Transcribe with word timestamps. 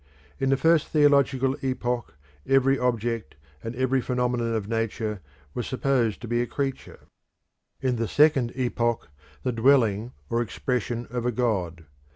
In 0.39 0.49
the 0.49 0.57
first 0.57 0.87
theological 0.87 1.55
epoch 1.61 2.17
every 2.47 2.79
object 2.79 3.35
and 3.63 3.75
every 3.75 4.01
phenomenon 4.01 4.55
of 4.55 4.67
Nature 4.67 5.21
was 5.53 5.67
supposed 5.67 6.21
to 6.21 6.27
be 6.27 6.41
a 6.41 6.47
creature, 6.47 7.01
in 7.81 7.97
the 7.97 8.07
second 8.07 8.51
epoch 8.55 9.09
the 9.43 9.51
dwelling 9.51 10.13
or 10.27 10.41
expression 10.41 11.05
of 11.11 11.27
a 11.27 11.31
god. 11.31 11.85